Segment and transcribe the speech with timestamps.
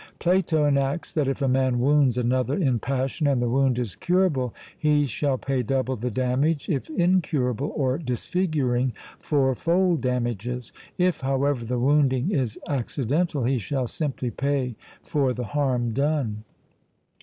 [0.17, 4.51] Plato enacts that if a man wounds another in passion, and the wound is curable,
[4.75, 10.73] he shall pay double the damage, if incurable or disfiguring, fourfold damages.
[10.97, 16.45] If, however, the wounding is accidental, he shall simply pay for the harm done.